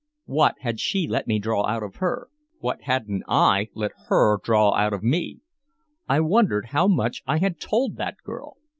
What 0.25 0.55
had 0.61 0.79
she 0.79 1.07
let 1.07 1.27
me 1.27 1.37
draw 1.37 1.63
out 1.67 1.83
of 1.83 1.97
her? 1.97 2.29
What 2.57 2.81
hadn't 2.85 3.21
I 3.27 3.67
let 3.75 3.91
her 4.07 4.39
draw 4.43 4.71
out 4.73 4.93
of 4.93 5.03
me? 5.03 5.41
I 6.09 6.21
wondered 6.21 6.69
how 6.69 6.87
much 6.87 7.21
I 7.27 7.37
had 7.37 7.59
told 7.59 7.97
that 7.97 8.15
girl. 8.23 8.57